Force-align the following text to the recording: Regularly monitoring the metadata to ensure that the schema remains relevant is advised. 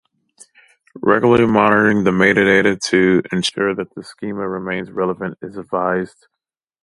Regularly 1.03 1.45
monitoring 1.45 2.03
the 2.05 2.09
metadata 2.09 2.79
to 2.85 3.21
ensure 3.31 3.75
that 3.75 3.93
the 3.93 4.03
schema 4.03 4.49
remains 4.49 4.89
relevant 4.89 5.37
is 5.43 5.57
advised. 5.57 6.25